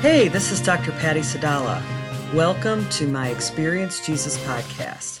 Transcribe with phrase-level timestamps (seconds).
[0.00, 0.92] Hey, this is Dr.
[0.92, 1.82] Patty Sadala.
[2.32, 5.20] Welcome to my Experience Jesus podcast.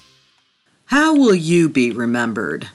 [0.86, 2.70] How will you be remembered?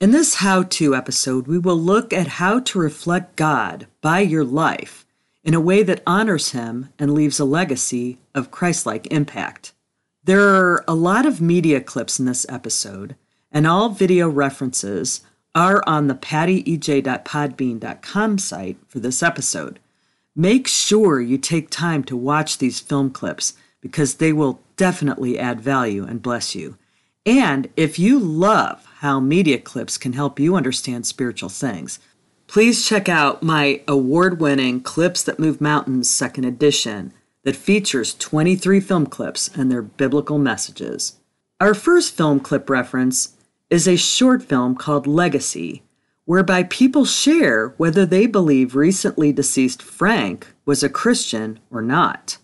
[0.00, 4.42] In this how to episode, we will look at how to reflect God by your
[4.42, 5.06] life
[5.44, 9.72] in a way that honors Him and leaves a legacy of Christ like impact.
[10.24, 13.14] There are a lot of media clips in this episode,
[13.52, 15.20] and all video references
[15.54, 19.78] are on the pattyej.podbean.com site for this episode.
[20.40, 25.60] Make sure you take time to watch these film clips because they will definitely add
[25.60, 26.78] value and bless you.
[27.26, 31.98] And if you love how media clips can help you understand spiritual things,
[32.46, 37.12] please check out my award winning Clips That Move Mountains second edition
[37.42, 41.16] that features 23 film clips and their biblical messages.
[41.60, 43.34] Our first film clip reference
[43.70, 45.82] is a short film called Legacy
[46.28, 52.36] whereby people share whether they believe recently deceased Frank was a Christian or not.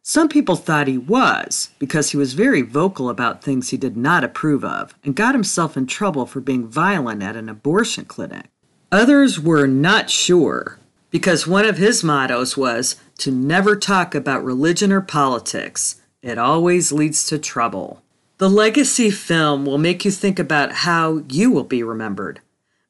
[0.00, 4.22] Some people thought he was because he was very vocal about things he did not
[4.22, 8.46] approve of and got himself in trouble for being violent at an abortion clinic.
[8.92, 10.78] Others were not sure
[11.10, 16.00] because one of his mottos was to never talk about religion or politics.
[16.22, 18.04] It always leads to trouble.
[18.38, 22.40] The legacy film will make you think about how you will be remembered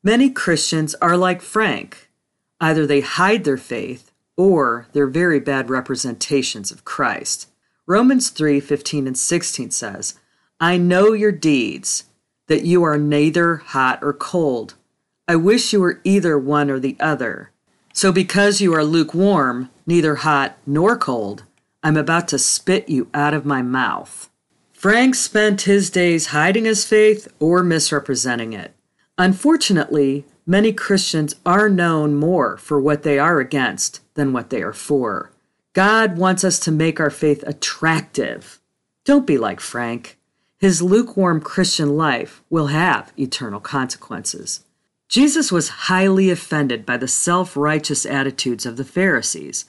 [0.05, 2.11] Many Christians are like Frank.
[2.61, 7.48] Either they hide their faith or they're very bad representations of Christ.
[7.86, 10.19] Romans 3 15 and 16 says,
[10.59, 12.05] I know your deeds,
[12.48, 14.75] that you are neither hot or cold.
[15.28, 17.53] I wish you were either one or the other.
[17.92, 21.44] So because you are lukewarm, neither hot nor cold,
[21.83, 24.31] I'm about to spit you out of my mouth.
[24.72, 28.75] Frank spent his days hiding his faith or misrepresenting it.
[29.23, 34.73] Unfortunately, many Christians are known more for what they are against than what they are
[34.73, 35.31] for.
[35.75, 38.59] God wants us to make our faith attractive.
[39.05, 40.19] Don't be like Frank.
[40.59, 44.65] His lukewarm Christian life will have eternal consequences.
[45.09, 49.66] Jesus was highly offended by the self righteous attitudes of the Pharisees.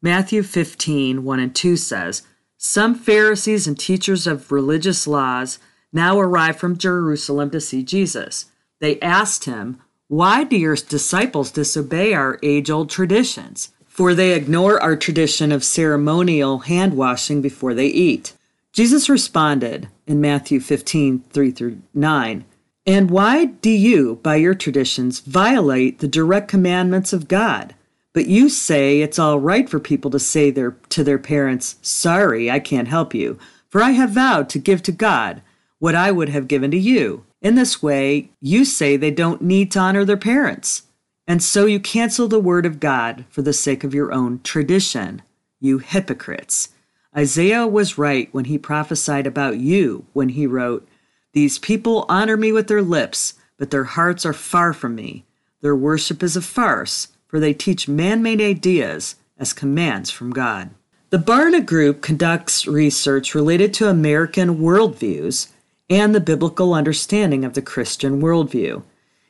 [0.00, 2.22] Matthew 15, 1 and 2 says,
[2.56, 5.58] Some Pharisees and teachers of religious laws
[5.92, 8.46] now arrive from Jerusalem to see Jesus.
[8.80, 13.72] They asked him, Why do your disciples disobey our age old traditions?
[13.86, 18.34] For they ignore our tradition of ceremonial hand washing before they eat.
[18.72, 22.44] Jesus responded in Matthew 15, 3 through 9,
[22.86, 27.76] And why do you, by your traditions, violate the direct commandments of God?
[28.12, 32.50] But you say it's all right for people to say their, to their parents, Sorry,
[32.50, 35.40] I can't help you, for I have vowed to give to God
[35.78, 37.24] what I would have given to you.
[37.44, 40.84] In this way, you say they don't need to honor their parents.
[41.26, 45.20] And so you cancel the word of God for the sake of your own tradition,
[45.60, 46.70] you hypocrites.
[47.14, 50.88] Isaiah was right when he prophesied about you when he wrote,
[51.34, 55.26] These people honor me with their lips, but their hearts are far from me.
[55.60, 60.70] Their worship is a farce, for they teach man made ideas as commands from God.
[61.10, 65.48] The Barna Group conducts research related to American worldviews
[65.88, 68.82] and the biblical understanding of the Christian worldview.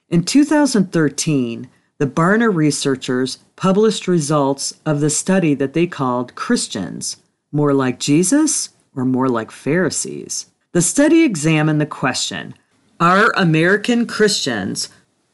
[0.09, 7.17] In 2013, the Barna researchers published results of the study that they called Christians
[7.53, 10.47] More Like Jesus or More Like Pharisees?
[10.73, 12.55] The study examined the question
[13.01, 14.89] Are American Christians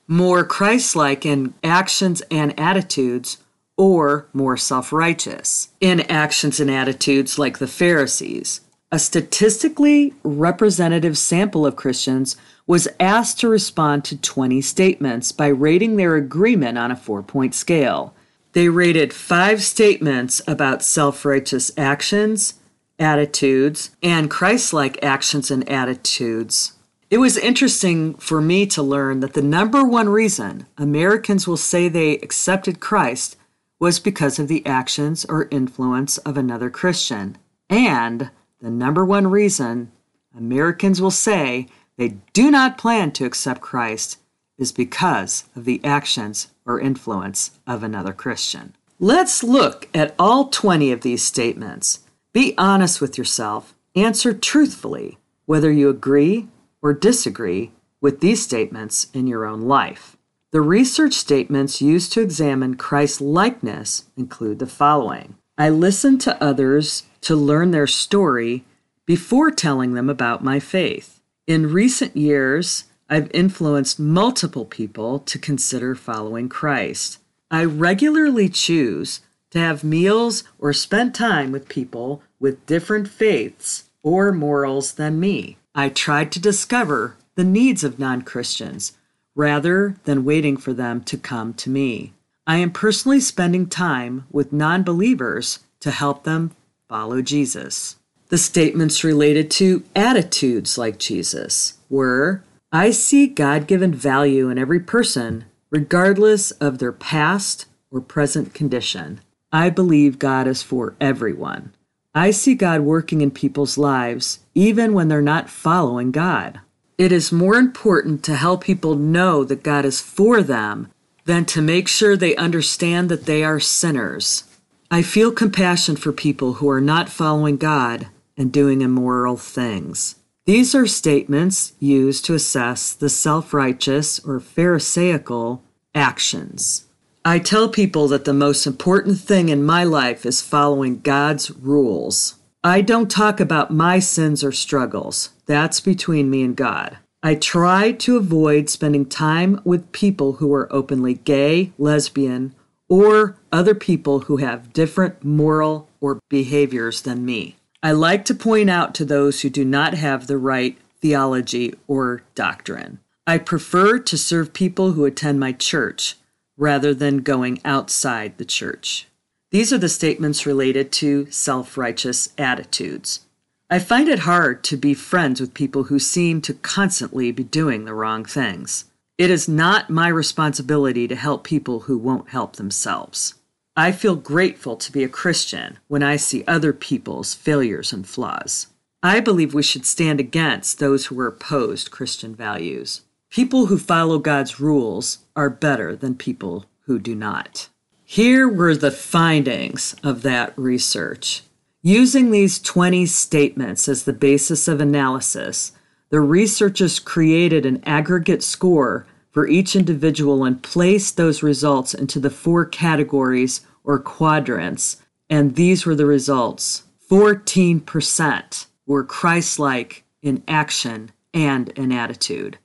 [0.07, 3.39] more Christ like in actions and attitudes
[3.77, 8.61] or more self righteous in actions and attitudes like the Pharisees?
[8.93, 12.37] A statistically representative sample of Christians
[12.67, 17.55] was asked to respond to 20 statements by rating their agreement on a four point
[17.55, 18.15] scale.
[18.53, 22.55] They rated five statements about self righteous actions,
[22.99, 26.73] attitudes, and Christ like actions and attitudes.
[27.11, 31.89] It was interesting for me to learn that the number one reason Americans will say
[31.89, 33.37] they accepted Christ
[33.81, 37.39] was because of the actions or influence of another Christian.
[37.69, 39.91] And the number one reason
[40.37, 41.67] Americans will say
[41.97, 44.19] they do not plan to accept Christ
[44.59, 48.75] is because of the actions or influence of another Christian.
[48.99, 52.01] Let's look at all 20 of these statements.
[52.33, 56.49] Be honest with yourself, answer truthfully whether you agree
[56.83, 60.17] or disagree with these statements in your own life.
[60.53, 67.05] The research statements used to examine Christ's likeness include the following I listen to others
[67.23, 68.65] to learn their story
[69.07, 71.21] before telling them about my faith.
[71.47, 77.19] In recent years, I've influenced multiple people to consider following Christ.
[77.51, 79.21] I regularly choose
[79.51, 85.59] to have meals or spend time with people with different faiths or morals than me.
[85.75, 88.97] I tried to discover the needs of non Christians
[89.35, 92.13] rather than waiting for them to come to me.
[92.51, 96.51] I am personally spending time with non believers to help them
[96.89, 97.95] follow Jesus.
[98.27, 102.43] The statements related to attitudes like Jesus were
[102.73, 109.21] I see God given value in every person, regardless of their past or present condition.
[109.53, 111.73] I believe God is for everyone.
[112.17, 116.59] I see God working in people's lives even when they're not following God.
[116.99, 120.89] It is more important to help people know that God is for them
[121.31, 124.43] than to make sure they understand that they are sinners.
[124.91, 130.17] I feel compassion for people who are not following God and doing immoral things.
[130.45, 135.63] These are statements used to assess the self righteous or Pharisaical
[135.95, 136.87] actions.
[137.25, 142.41] I tell people that the most important thing in my life is following God's rules.
[142.65, 145.31] I don't talk about my sins or struggles.
[145.47, 146.99] That's between me and God.
[147.23, 152.55] I try to avoid spending time with people who are openly gay, lesbian,
[152.89, 157.57] or other people who have different moral or behaviors than me.
[157.83, 162.23] I like to point out to those who do not have the right theology or
[162.35, 163.01] doctrine.
[163.27, 166.17] I prefer to serve people who attend my church
[166.57, 169.09] rather than going outside the church.
[169.51, 173.27] These are the statements related to self righteous attitudes.
[173.73, 177.85] I find it hard to be friends with people who seem to constantly be doing
[177.85, 178.87] the wrong things.
[179.17, 183.35] It is not my responsibility to help people who won't help themselves.
[183.77, 188.67] I feel grateful to be a Christian when I see other people's failures and flaws.
[189.05, 193.03] I believe we should stand against those who are opposed Christian values.
[193.31, 197.69] People who follow God's rules are better than people who do not.
[198.05, 201.45] Here were the findings of that research.
[201.83, 205.73] Using these 20 statements as the basis of analysis,
[206.11, 212.29] the researchers created an aggregate score for each individual and placed those results into the
[212.29, 215.01] four categories or quadrants,
[215.31, 222.59] and these were the results 14% were Christ like in action and in attitude.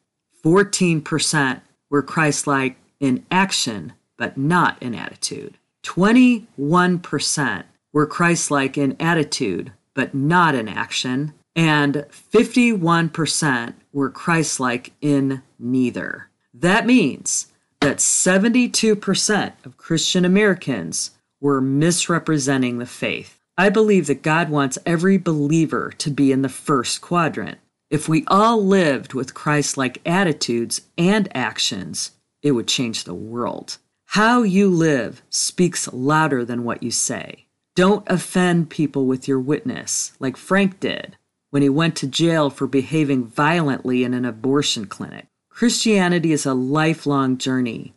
[0.44, 5.58] 14% were Christ like in action, but not in attitude.
[5.84, 7.64] 21%
[7.96, 11.34] were Christ like in attitude, but not in action.
[11.56, 16.30] And 51% were Christ like in neither.
[16.54, 17.48] That means
[17.80, 23.40] that 72% of Christian Americans were misrepresenting the faith.
[23.58, 27.60] I believe that God wants every believer to be in the first quadrant.
[27.90, 33.78] If we all lived with Christ like attitudes and actions, it would change the world.
[34.08, 37.45] How you live speaks louder than what you say.
[37.76, 41.18] Don't offend people with your witness, like Frank did
[41.50, 45.28] when he went to jail for behaving violently in an abortion clinic.
[45.50, 47.94] Christianity is a lifelong journey.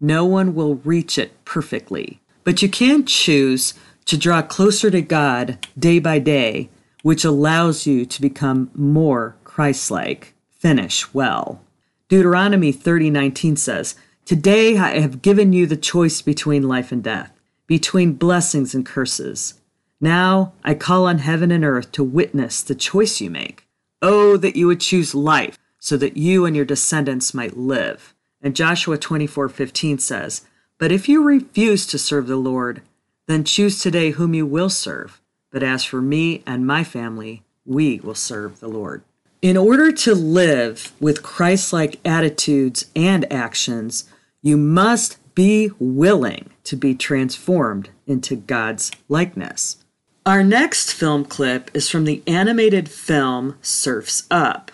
[0.00, 3.74] No one will reach it perfectly, but you can choose
[4.06, 6.70] to draw closer to God day by day,
[7.02, 10.34] which allows you to become more Christ like.
[10.58, 11.62] Finish well.
[12.08, 13.94] Deuteronomy 30:19 says,
[14.24, 17.37] "Today I have given you the choice between life and death,
[17.68, 19.54] between blessings and curses.
[20.00, 23.68] Now I call on heaven and earth to witness the choice you make.
[24.02, 28.56] Oh, that you would choose life so that you and your descendants might live." And
[28.56, 30.42] Joshua 24:15 says,
[30.78, 32.82] "But if you refuse to serve the Lord,
[33.26, 35.20] then choose today whom you will serve.
[35.50, 39.02] But as for me and my family, we will serve the Lord."
[39.42, 44.04] In order to live with Christ like attitudes and actions,
[44.42, 49.76] you must be willing to be transformed into God's likeness.
[50.26, 54.72] Our next film clip is from the animated film Surf's Up,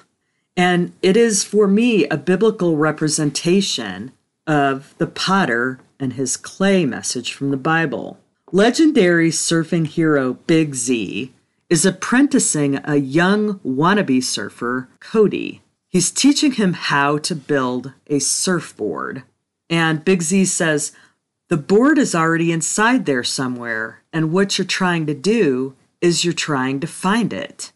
[0.57, 4.13] and it is for me a biblical representation
[4.47, 8.19] of the potter and his clay message from the Bible.
[8.51, 11.31] Legendary surfing hero Big Z
[11.69, 15.61] is apprenticing a young wannabe surfer, Cody.
[15.91, 19.25] He's teaching him how to build a surfboard.
[19.71, 20.93] And Big Z says,
[21.49, 26.35] The board is already inside there somewhere, and what you're trying to do is you're
[26.35, 27.73] trying to find it.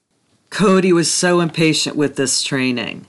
[0.51, 3.07] Cody was so impatient with this training,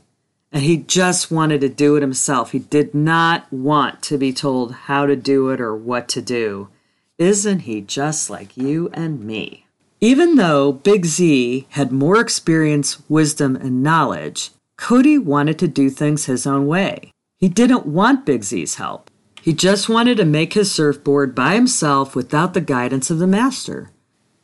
[0.52, 2.52] and he just wanted to do it himself.
[2.52, 6.70] He did not want to be told how to do it or what to do.
[7.18, 9.66] Isn't he just like you and me?
[10.02, 16.26] Even though Big Z had more experience, wisdom, and knowledge, Cody wanted to do things
[16.26, 17.12] his own way.
[17.40, 19.10] He didn't want Big Z's help.
[19.42, 23.92] He just wanted to make his surfboard by himself without the guidance of the master.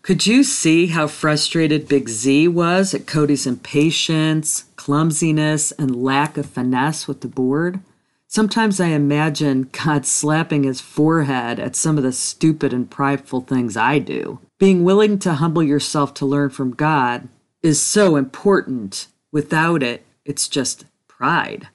[0.02, 6.46] Could you see how frustrated Big Z was at Cody's impatience, clumsiness, and lack of
[6.46, 7.82] finesse with the board?
[8.28, 13.76] Sometimes I imagine God slapping his forehead at some of the stupid and prideful things
[13.76, 14.40] I do.
[14.58, 17.28] Being willing to humble yourself to learn from God
[17.62, 19.08] is so important.
[19.34, 21.68] Without it, it's just pride.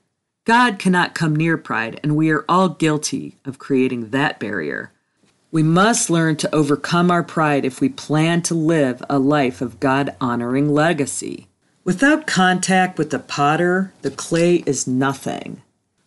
[0.44, 4.92] God cannot come near pride, and we are all guilty of creating that barrier.
[5.52, 9.80] We must learn to overcome our pride if we plan to live a life of
[9.80, 11.48] God honoring legacy.
[11.84, 15.62] Without contact with the potter, the clay is nothing.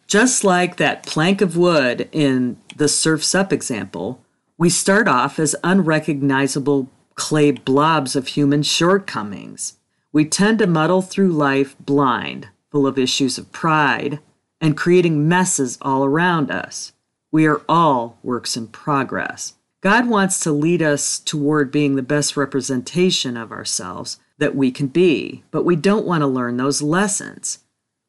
[0.07, 4.21] Just like that plank of wood in the Surf's Up example,
[4.57, 9.77] we start off as unrecognizable clay blobs of human shortcomings.
[10.11, 14.19] We tend to muddle through life blind, full of issues of pride,
[14.59, 16.91] and creating messes all around us.
[17.31, 19.53] We are all works in progress.
[19.81, 24.87] God wants to lead us toward being the best representation of ourselves that we can
[24.87, 27.59] be, but we don't want to learn those lessons.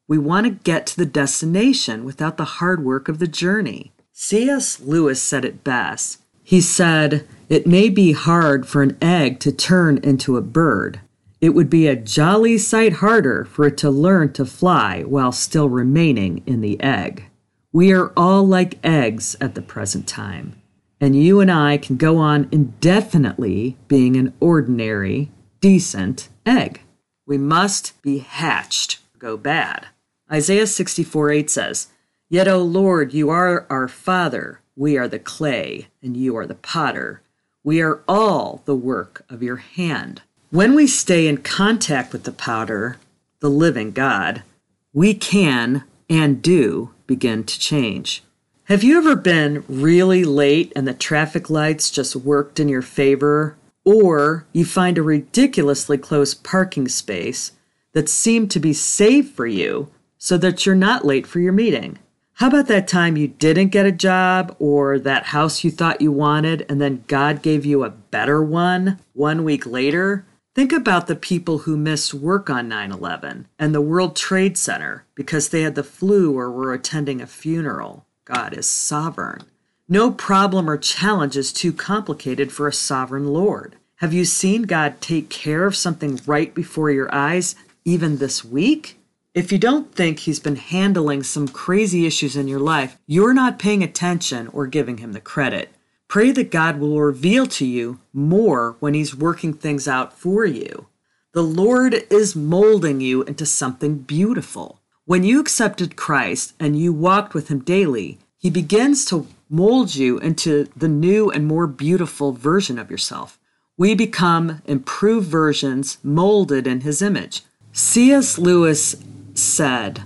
[0.08, 3.92] We want to get to the destination without the hard work of the journey.
[4.12, 4.80] C.S.
[4.80, 6.22] Lewis said it best.
[6.42, 11.00] He said, It may be hard for an egg to turn into a bird.
[11.44, 15.68] It would be a jolly sight harder for it to learn to fly while still
[15.68, 17.26] remaining in the egg.
[17.70, 20.58] We are all like eggs at the present time,
[21.02, 26.80] and you and I can go on indefinitely being an ordinary, decent egg.
[27.26, 29.88] We must be hatched, go bad.
[30.32, 31.88] Isaiah 64 8 says,
[32.30, 36.54] Yet, O Lord, you are our Father, we are the clay, and you are the
[36.54, 37.20] potter.
[37.62, 40.22] We are all the work of your hand.
[40.54, 42.98] When we stay in contact with the potter,
[43.40, 44.44] the living God,
[44.92, 48.22] we can and do begin to change.
[48.66, 53.56] Have you ever been really late and the traffic lights just worked in your favor?
[53.84, 57.50] Or you find a ridiculously close parking space
[57.92, 61.98] that seemed to be safe for you so that you're not late for your meeting?
[62.34, 66.12] How about that time you didn't get a job or that house you thought you
[66.12, 70.24] wanted and then God gave you a better one one week later?
[70.54, 75.04] Think about the people who missed work on 9 11 and the World Trade Center
[75.16, 78.06] because they had the flu or were attending a funeral.
[78.24, 79.42] God is sovereign.
[79.88, 83.74] No problem or challenge is too complicated for a sovereign Lord.
[83.96, 88.96] Have you seen God take care of something right before your eyes, even this week?
[89.34, 93.58] If you don't think He's been handling some crazy issues in your life, you're not
[93.58, 95.70] paying attention or giving Him the credit.
[96.08, 100.86] Pray that God will reveal to you more when He's working things out for you.
[101.32, 104.80] The Lord is molding you into something beautiful.
[105.04, 110.18] When you accepted Christ and you walked with Him daily, He begins to mold you
[110.18, 113.38] into the new and more beautiful version of yourself.
[113.76, 117.42] We become improved versions molded in His image.
[117.72, 118.38] C.S.
[118.38, 118.94] Lewis
[119.34, 120.04] said,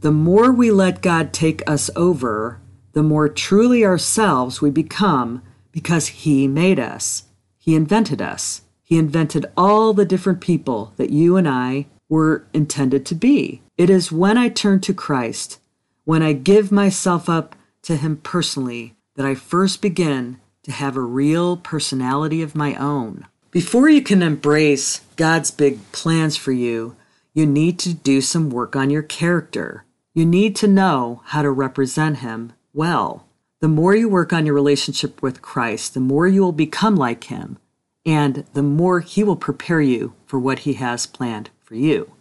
[0.00, 2.58] The more we let God take us over,
[2.92, 5.42] the more truly ourselves we become
[5.72, 7.24] because He made us.
[7.58, 8.62] He invented us.
[8.82, 13.62] He invented all the different people that you and I were intended to be.
[13.78, 15.60] It is when I turn to Christ,
[16.04, 21.00] when I give myself up to Him personally, that I first begin to have a
[21.00, 23.26] real personality of my own.
[23.50, 26.96] Before you can embrace God's big plans for you,
[27.32, 29.84] you need to do some work on your character.
[30.12, 33.26] You need to know how to represent Him well.
[33.60, 37.24] The more you work on your relationship with Christ, the more you will become like
[37.24, 37.58] Him,
[38.06, 42.12] and the more He will prepare you for what He has planned for you.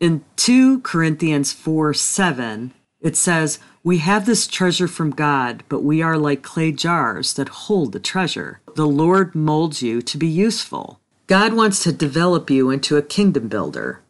[0.00, 6.02] In 2 Corinthians 4 7, it says, We have this treasure from God, but we
[6.02, 8.60] are like clay jars that hold the treasure.
[8.74, 11.00] The Lord molds you to be useful.
[11.26, 14.02] God wants to develop you into a kingdom builder,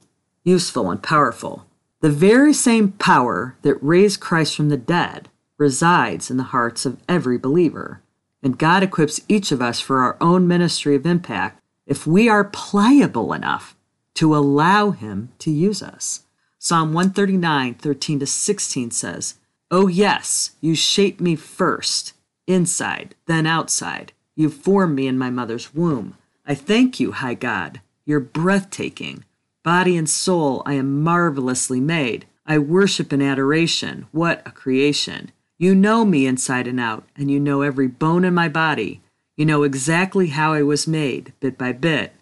[0.44, 1.66] useful and powerful.
[2.00, 5.28] The very same power that raised Christ from the dead
[5.62, 8.02] resides in the hearts of every believer.
[8.42, 12.42] And God equips each of us for our own ministry of impact if we are
[12.42, 13.76] pliable enough
[14.14, 16.25] to allow Him to use us.
[16.59, 19.35] Psalm 139, 13 to 16 says,
[19.71, 22.12] Oh, yes, you shaped me first,
[22.49, 24.12] inside, then outside.
[24.35, 26.16] You formed me in my mother's womb.
[26.45, 27.81] I thank you, high God.
[28.04, 29.25] You're breathtaking.
[29.62, 32.26] Body and soul, I am marvelously made.
[32.45, 34.07] I worship in adoration.
[34.11, 35.31] What a creation.
[35.59, 39.00] You know me inside and out, and you know every bone in my body.
[39.37, 42.14] You know exactly how I was made, bit by bit,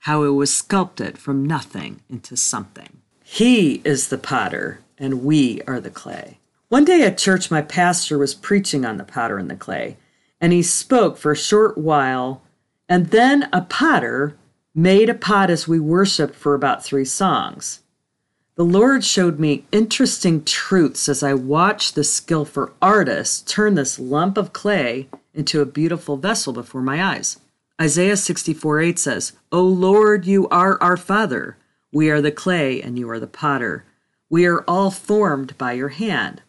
[0.00, 2.98] how it was sculpted from nothing into something.
[3.24, 6.38] He is the potter, and we are the clay.
[6.68, 9.96] One day at church, my pastor was preaching on the potter and the clay,
[10.40, 12.42] and he spoke for a short while,
[12.88, 14.36] and then a potter
[14.74, 17.81] made a pot as we worshiped for about three songs.
[18.54, 24.36] The Lord showed me interesting truths as I watched the skillful artist turn this lump
[24.36, 27.40] of clay into a beautiful vessel before my eyes.
[27.80, 31.56] Isaiah 64 8 says, O Lord, you are our Father.
[31.92, 33.86] We are the clay, and you are the potter.
[34.28, 36.42] We are all formed by your hand.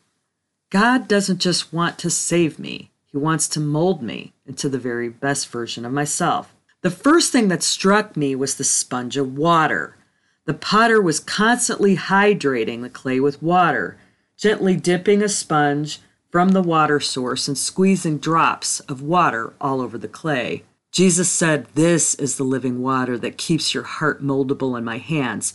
[0.72, 5.08] God doesn't just want to save me, He wants to mold me into the very
[5.08, 6.54] best version of myself.
[6.82, 9.96] The first thing that struck me was the sponge of water.
[10.46, 13.98] The potter was constantly hydrating the clay with water,
[14.38, 19.98] gently dipping a sponge from the water source and squeezing drops of water all over
[19.98, 20.64] the clay.
[20.92, 25.54] Jesus said, This is the living water that keeps your heart moldable in my hands.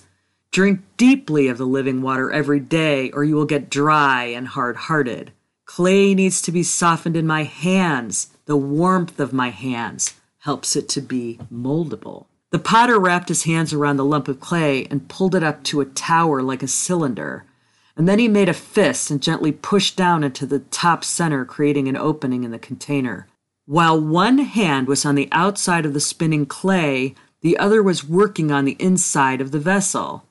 [0.51, 4.77] Drink deeply of the living water every day, or you will get dry and hard
[4.77, 5.33] hearted.
[5.67, 8.29] Clay needs to be softened in my hands.
[8.47, 12.28] The warmth of my hands helps it to be moldable.
[12.51, 15.83] The potter wrapped his hands around the lump of clay and pulled it up to
[15.83, 17.45] a tower like a cylinder.
[17.95, 21.89] And then he made a fist and gently pushed down into the top center, creating
[21.89, 23.27] an opening in the container.
[23.67, 28.51] While one hand was on the outside of the spinning clay, the other was working
[28.51, 30.25] on the inside of the vessel.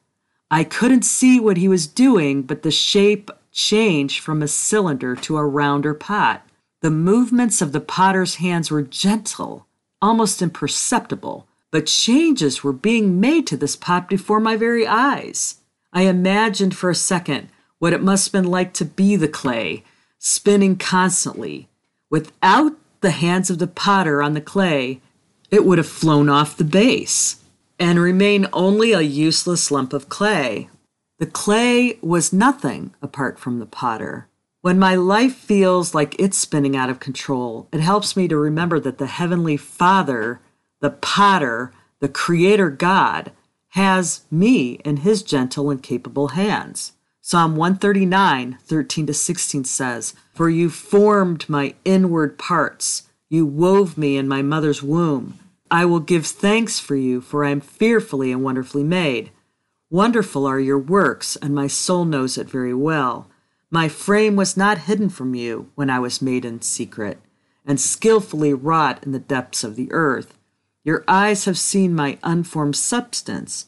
[0.50, 5.38] I couldn't see what he was doing, but the shape changed from a cylinder to
[5.38, 6.48] a rounder pot.
[6.82, 9.68] The movements of the potter's hands were gentle,
[10.02, 15.56] almost imperceptible but changes were being made to this pot before my very eyes.
[15.94, 19.84] I imagined for a second what it must have been like to be the clay,
[20.18, 21.70] spinning constantly.
[22.10, 25.02] Without the hands of the potter on the clay,
[25.52, 27.38] it would have flown off the base
[27.80, 30.70] and remain only a useless lump of clay.
[31.20, 34.28] The clay was nothing apart from the potter.
[34.62, 38.80] When my life feels like it's spinning out of control, it helps me to remember
[38.80, 40.42] that the Heavenly Father
[40.79, 43.31] the potter, the creator God,
[43.70, 46.94] has me in his gentle and capable hands.
[47.22, 54.16] Psalm 139, 13 to 16 says, For you formed my inward parts, you wove me
[54.16, 55.37] in my mother's womb.
[55.70, 59.31] I will give thanks for you, for I am fearfully and wonderfully made.
[59.90, 63.29] Wonderful are your works, and my soul knows it very well.
[63.70, 67.20] My frame was not hidden from you when I was made in secret,
[67.66, 70.37] and skillfully wrought in the depths of the earth.
[70.88, 73.68] Your eyes have seen my unformed substance,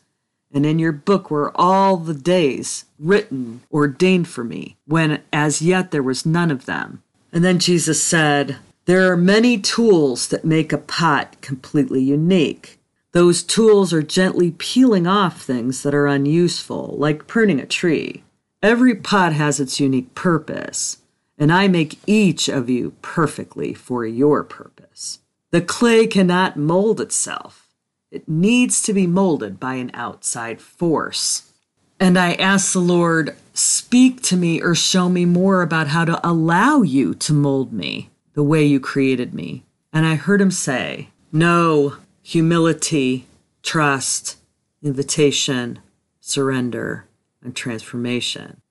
[0.54, 5.92] and in your book were all the days written, ordained for me, when as yet
[5.92, 7.04] there was none of them.
[7.34, 8.56] And then Jesus said,
[8.86, 12.80] There are many tools that make a pot completely unique.
[13.12, 18.24] Those tools are gently peeling off things that are unuseful, like pruning a tree.
[18.64, 21.00] Every pot has its unique purpose,
[21.38, 25.20] and I make each of you perfectly for your purpose.
[25.52, 27.68] The clay cannot mold itself.
[28.12, 31.52] It needs to be molded by an outside force.
[32.00, 36.28] And I ask the Lord, speak to me or show me more about how to
[36.28, 39.64] allow you to mold me the way you created me.
[39.92, 43.26] And I heard him say, No, humility,
[43.64, 44.38] trust,
[44.82, 45.80] invitation,
[46.20, 47.06] surrender,
[47.44, 48.62] and transformation.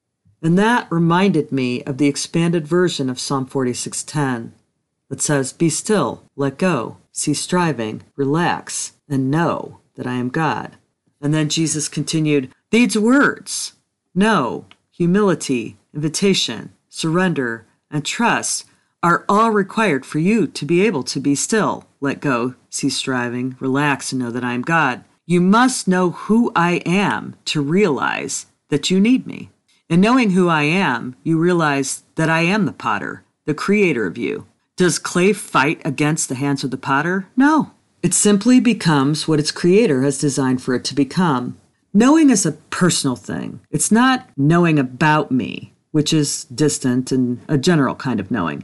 [0.40, 4.52] And that reminded me of the expanded version of Psalm 46:10
[5.08, 10.76] that says, Be still, let go, cease striving, relax, and know that I am God.
[11.20, 13.72] And then Jesus continued, These words,
[14.14, 18.66] know, humility, invitation, surrender, and trust
[19.02, 23.56] are all required for you to be able to be still, let go, cease striving,
[23.60, 25.04] relax, and know that I am God.
[25.26, 29.50] You must know who I am to realize that you need me.
[29.88, 34.18] In knowing who I am, you realize that I am the potter, the creator of
[34.18, 34.46] you,
[34.78, 37.26] does clay fight against the hands of the potter?
[37.36, 37.72] No.
[38.00, 41.58] It simply becomes what its creator has designed for it to become.
[41.92, 43.58] Knowing is a personal thing.
[43.70, 48.62] It's not knowing about me, which is distant and a general kind of knowing.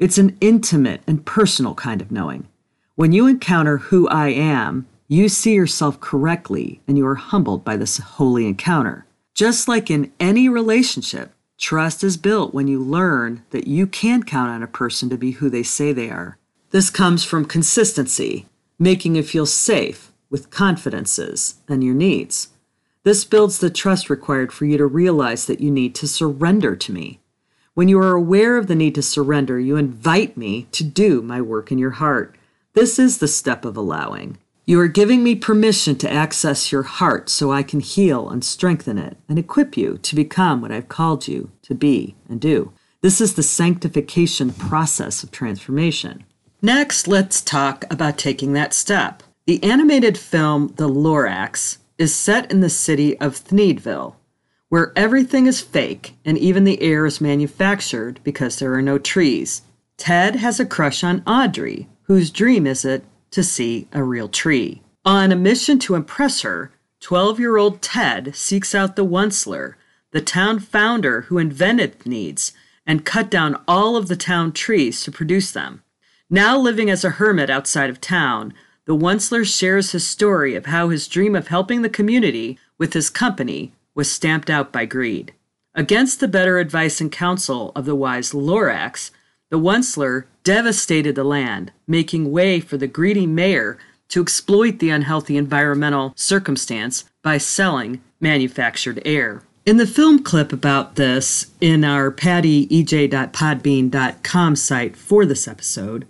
[0.00, 2.48] It's an intimate and personal kind of knowing.
[2.96, 7.76] When you encounter who I am, you see yourself correctly and you are humbled by
[7.76, 9.06] this holy encounter.
[9.34, 14.50] Just like in any relationship, Trust is built when you learn that you can count
[14.50, 16.36] on a person to be who they say they are.
[16.70, 18.46] This comes from consistency,
[18.78, 22.48] making you feel safe with confidences and your needs.
[23.04, 26.92] This builds the trust required for you to realize that you need to surrender to
[26.92, 27.20] me.
[27.74, 31.40] When you are aware of the need to surrender, you invite me to do my
[31.40, 32.34] work in your heart.
[32.72, 34.38] This is the step of allowing.
[34.66, 38.96] You are giving me permission to access your heart so I can heal and strengthen
[38.96, 42.72] it and equip you to become what I've called you to be and do.
[43.02, 46.24] This is the sanctification process of transformation.
[46.62, 49.22] Next, let's talk about taking that step.
[49.44, 54.14] The animated film The Lorax is set in the city of Thneedville,
[54.70, 59.60] where everything is fake and even the air is manufactured because there are no trees.
[59.98, 64.80] Ted has a crush on Audrey, whose dream is it to see a real tree.
[65.04, 66.70] On a mission to impress her,
[67.00, 69.74] 12 year old Ted seeks out the Onceler,
[70.12, 72.52] the town founder who invented Thneeds
[72.86, 75.82] and cut down all of the town trees to produce them.
[76.30, 78.54] Now living as a hermit outside of town,
[78.86, 83.10] the Onceler shares his story of how his dream of helping the community with his
[83.10, 85.32] company was stamped out by greed.
[85.74, 89.10] Against the better advice and counsel of the wise Lorax,
[89.54, 95.36] the Onceler devastated the land, making way for the greedy mayor to exploit the unhealthy
[95.36, 99.44] environmental circumstance by selling manufactured air.
[99.64, 106.04] In the film clip about this in our pattyej.podbean.com site for this episode,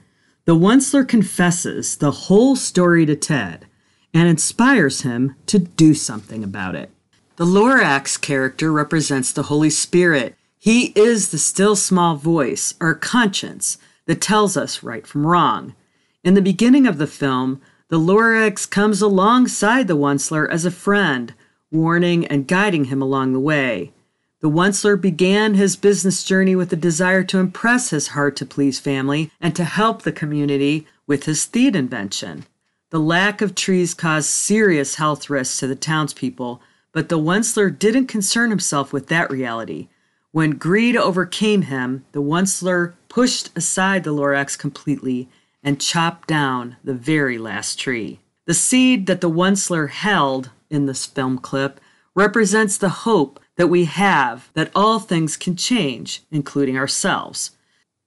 [0.46, 3.66] the Onceler confesses the whole story to Ted
[4.14, 6.90] and inspires him to do something about it.
[7.36, 10.34] The Lorax character represents the Holy Spirit.
[10.64, 15.74] He is the still small voice, our conscience, that tells us right from wrong.
[16.22, 21.34] In the beginning of the film, the Lorax comes alongside the Onceler as a friend,
[21.70, 23.92] warning and guiding him along the way.
[24.40, 28.80] The Onceler began his business journey with a desire to impress his hard to please
[28.80, 32.46] family and to help the community with his Thneed invention.
[32.88, 38.06] The lack of trees caused serious health risks to the townspeople, but the Onceler didn't
[38.06, 39.88] concern himself with that reality.
[40.34, 45.28] When greed overcame him, the Onceler pushed aside the Lorax completely
[45.62, 48.18] and chopped down the very last tree.
[48.46, 51.80] The seed that the Onceler held in this film clip
[52.16, 57.52] represents the hope that we have that all things can change, including ourselves.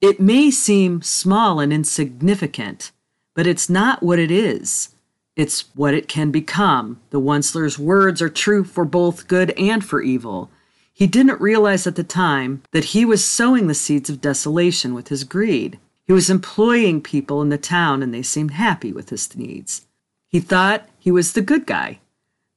[0.01, 2.91] It may seem small and insignificant,
[3.35, 4.89] but it's not what it is.
[5.37, 6.99] It's what it can become.
[7.11, 10.51] The Onceler's words are true for both good and for evil.
[10.97, 15.10] He didn't realize at the time that he was sowing the seeds of desolation with
[15.10, 15.77] his greed.
[16.07, 19.81] He was employing people in the town and they seemed happy with his Thneeds.
[20.27, 21.99] He thought he was the good guy,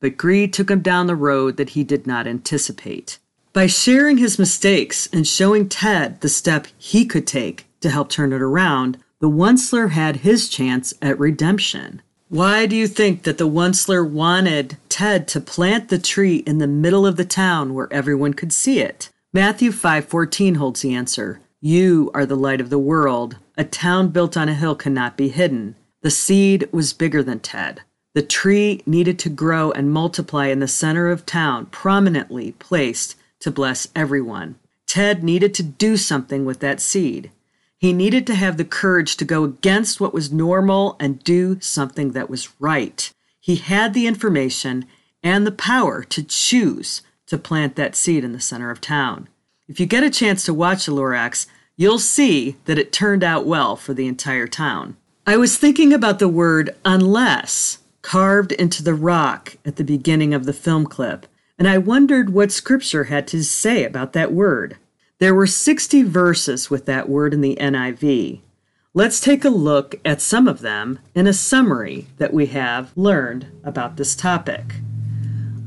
[0.00, 3.18] but greed took him down the road that he did not anticipate.
[3.53, 8.33] By sharing his mistakes and showing Ted the step he could take to help turn
[8.33, 12.00] it around, the Onceler had his chance at redemption.
[12.31, 16.69] Why do you think that the Onceler wanted Ted to plant the tree in the
[16.69, 19.11] middle of the town where everyone could see it?
[19.33, 21.40] Matthew 5:14 holds the answer.
[21.61, 23.38] You are the light of the world.
[23.59, 25.75] A town built on a hill cannot be hidden.
[26.03, 27.81] The seed was bigger than Ted.
[28.14, 33.51] The tree needed to grow and multiply in the center of town, prominently placed to
[33.51, 34.55] bless everyone.
[34.87, 37.33] Ted needed to do something with that seed.
[37.81, 42.12] He needed to have the courage to go against what was normal and do something
[42.12, 43.11] that was right.
[43.40, 44.85] He had the information
[45.23, 49.29] and the power to choose to plant that seed in the center of town.
[49.66, 53.47] If you get a chance to watch the Lorax, you'll see that it turned out
[53.47, 54.99] well for the entire town.
[55.27, 60.45] I was thinking about the word unless carved into the rock at the beginning of
[60.45, 61.27] the film clip,
[61.59, 64.77] and I wondered what scripture had to say about that word.
[65.20, 68.40] There were 60 verses with that word in the NIV.
[68.94, 73.46] Let's take a look at some of them in a summary that we have learned
[73.62, 74.76] about this topic.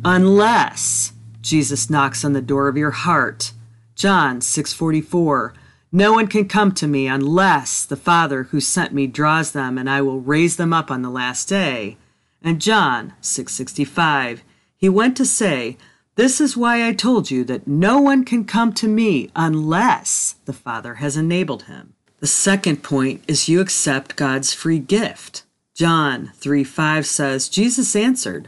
[0.03, 3.53] Unless Jesus knocks on the door of your heart.
[3.93, 5.53] John 6:44
[5.91, 9.87] No one can come to me unless the Father who sent me draws them and
[9.87, 11.97] I will raise them up on the last day
[12.41, 14.41] and John 6:65.
[14.75, 15.77] He went to say,
[16.15, 20.53] "This is why I told you that no one can come to me unless the
[20.53, 25.43] Father has enabled him." The second point is you accept God's free gift.
[25.73, 28.47] John 3 5 says, Jesus answered,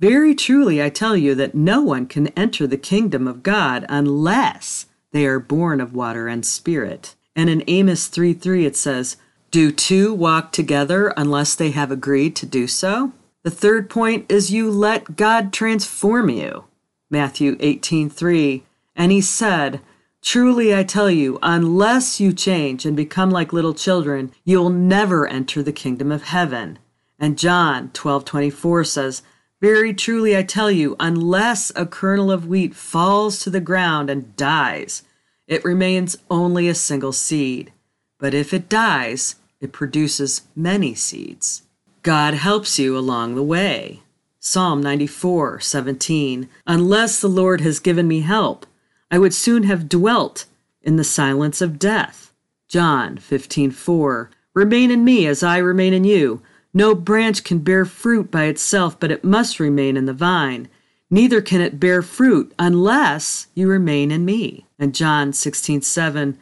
[0.00, 4.86] "Very truly I tell you that no one can enter the kingdom of God unless
[5.12, 9.16] they are born of water and spirit." And in Amos 3 3 it says,
[9.50, 14.50] "Do two walk together unless they have agreed to do so?" The third point is
[14.50, 16.64] you let God transform you.
[17.12, 18.62] Matthew 18:3.
[18.96, 19.80] And he said,
[20.22, 25.62] Truly I tell you, unless you change and become like little children, you'll never enter
[25.62, 26.78] the kingdom of heaven.
[27.18, 29.22] And John 12:24 says,
[29.60, 34.34] Very truly I tell you, unless a kernel of wheat falls to the ground and
[34.36, 35.02] dies,
[35.46, 37.72] it remains only a single seed.
[38.18, 41.62] But if it dies, it produces many seeds.
[42.02, 44.01] God helps you along the way.
[44.44, 46.48] Psalm 94 17.
[46.66, 48.66] Unless the Lord has given me help,
[49.08, 50.46] I would soon have dwelt
[50.82, 52.32] in the silence of death.
[52.66, 54.30] John 15 4.
[54.52, 56.42] Remain in me as I remain in you.
[56.74, 60.68] No branch can bear fruit by itself, but it must remain in the vine.
[61.08, 64.66] Neither can it bear fruit unless you remain in me.
[64.76, 66.36] And John 16 7.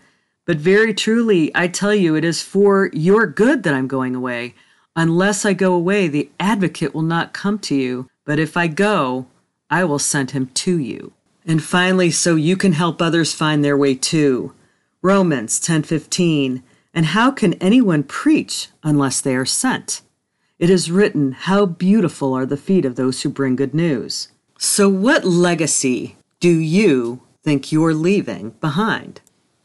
[0.47, 4.55] But very truly, I tell you, it is for your good that I'm going away.
[4.97, 9.27] Unless I go away, the advocate will not come to you, but if I go,
[9.71, 11.13] I will send him to you.
[11.47, 14.53] And finally, so you can help others find their way too.
[15.03, 16.63] Romans 10:15.
[16.93, 20.03] And how can anyone preach unless they are sent?
[20.59, 24.29] It is written, how beautiful are the feet of those who bring good news.
[24.59, 29.21] So what legacy do you think you're leaving behind?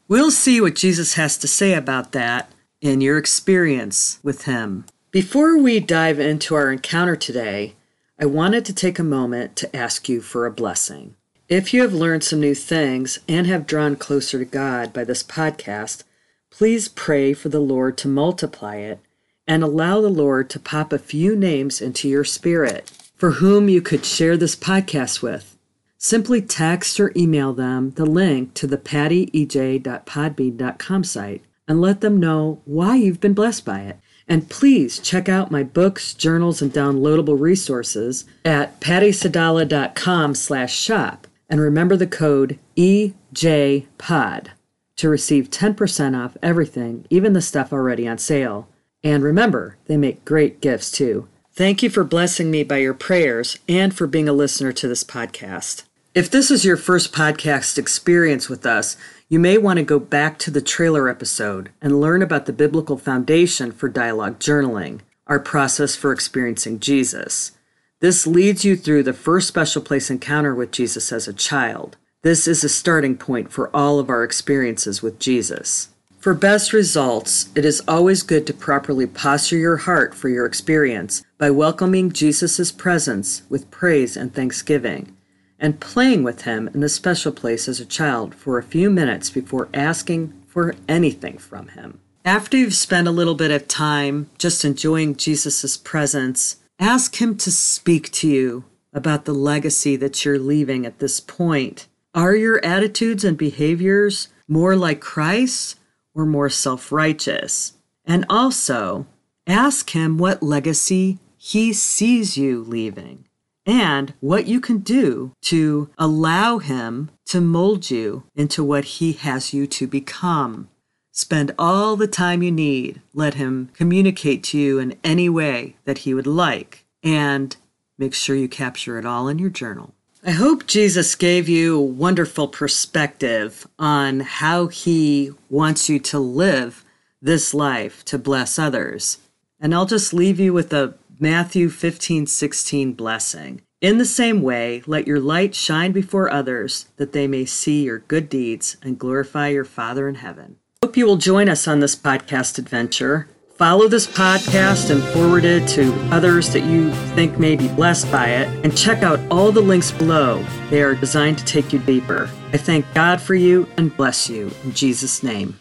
[0.08, 4.86] We'll see what Jesus has to say about that in your experience with him.
[5.16, 7.76] Before we dive into our encounter today,
[8.20, 11.16] I wanted to take a moment to ask you for a blessing.
[11.48, 15.24] If you have learned some new things and have drawn closer to God by this
[15.24, 16.04] podcast,
[16.52, 19.00] please pray for the Lord to multiply it
[19.48, 23.82] and allow the Lord to pop a few names into your spirit for whom you
[23.82, 25.58] could share this podcast with.
[25.98, 32.62] Simply text or email them the link to the pattyej.podbean.com site and let them know
[32.66, 33.98] why you've been blessed by it.
[34.28, 41.28] And please check out my books, journals, and downloadable resources at pattysadala.com slash shop.
[41.50, 44.48] And remember the code EJPOD
[44.96, 48.68] to receive 10% off everything, even the stuff already on sale.
[49.04, 51.28] And remember, they make great gifts too.
[51.54, 55.04] Thank you for blessing me by your prayers and for being a listener to this
[55.04, 55.84] podcast.
[56.16, 60.38] If this is your first podcast experience with us, you may want to go back
[60.38, 65.96] to the trailer episode and learn about the biblical foundation for dialogue journaling, our process
[65.96, 67.54] for experiencing Jesus.
[68.02, 71.98] This leads you through the first special place encounter with Jesus as a child.
[72.22, 75.90] This is a starting point for all of our experiences with Jesus.
[76.20, 81.24] For best results, it is always good to properly posture your heart for your experience
[81.40, 85.15] by welcoming Jesus' presence with praise and thanksgiving
[85.60, 89.30] and playing with him in the special place as a child for a few minutes
[89.30, 92.00] before asking for anything from him.
[92.24, 97.52] After you've spent a little bit of time just enjoying Jesus' presence, ask him to
[97.52, 101.88] speak to you about the legacy that you're leaving at this point.
[102.14, 105.78] Are your attitudes and behaviors more like Christ
[106.14, 107.74] or more self righteous?
[108.06, 109.06] And also,
[109.46, 113.26] ask him what legacy he sees you leaving
[113.66, 119.54] and what you can do to allow Him to mold you into what He has
[119.54, 120.70] you to become.
[121.12, 123.02] Spend all the time you need.
[123.14, 127.56] Let Him communicate to you in any way that He would like, and
[127.98, 129.94] make sure you capture it all in your journal.
[130.26, 136.84] I hope Jesus gave you a wonderful perspective on how He wants you to live
[137.22, 139.20] this life to bless others.
[139.60, 143.62] And I'll just leave you with a Matthew 15 16 blessing.
[143.82, 148.00] In the same way, let your light shine before others, that they may see your
[148.00, 150.58] good deeds and glorify your Father in heaven.
[150.84, 153.28] Hope you will join us on this podcast adventure.
[153.58, 158.28] Follow this podcast and forward it to others that you think may be blessed by
[158.28, 160.46] it, and check out all the links below.
[160.70, 162.30] They are designed to take you deeper.
[162.52, 165.60] I thank God for you and bless you in Jesus' name.